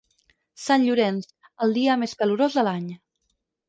[0.67, 1.29] Sant Llorenç,
[1.69, 2.93] el dia més calorós de l'any.